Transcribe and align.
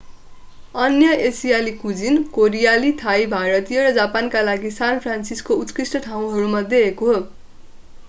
अन्य 0.75 1.11
एसियाली 1.25 1.71
कुजिन 1.81 2.17
कोरियाली 2.31 2.91
थाई 3.03 3.29
भारतीय 3.35 3.83
र 3.83 3.93
जापानीका 3.95 4.41
लागि 4.43 4.71
सान 4.73 4.99
फ्रान्सिस्को 5.01 5.61
उत्कृष्ट 5.61 6.05
ठाउँहरूमध्ये 6.05 6.85
एक 6.87 7.09
हो 7.09 7.19